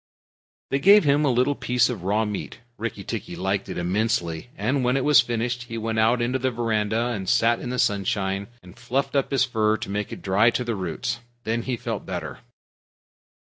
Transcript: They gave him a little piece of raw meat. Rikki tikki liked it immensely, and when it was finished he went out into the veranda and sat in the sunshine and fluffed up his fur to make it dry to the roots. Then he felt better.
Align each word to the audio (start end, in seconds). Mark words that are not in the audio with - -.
They 0.71 0.79
gave 0.79 1.03
him 1.03 1.23
a 1.23 1.29
little 1.31 1.53
piece 1.53 1.87
of 1.87 2.01
raw 2.01 2.25
meat. 2.25 2.57
Rikki 2.79 3.03
tikki 3.03 3.35
liked 3.35 3.69
it 3.69 3.77
immensely, 3.77 4.49
and 4.57 4.83
when 4.83 4.97
it 4.97 5.05
was 5.05 5.21
finished 5.21 5.65
he 5.65 5.77
went 5.77 5.99
out 5.99 6.23
into 6.23 6.39
the 6.39 6.49
veranda 6.49 7.09
and 7.09 7.29
sat 7.29 7.59
in 7.59 7.69
the 7.69 7.77
sunshine 7.77 8.47
and 8.63 8.75
fluffed 8.79 9.15
up 9.15 9.29
his 9.29 9.43
fur 9.43 9.77
to 9.77 9.91
make 9.91 10.11
it 10.11 10.23
dry 10.23 10.49
to 10.49 10.63
the 10.63 10.73
roots. 10.73 11.19
Then 11.43 11.61
he 11.61 11.77
felt 11.77 12.03
better. 12.07 12.39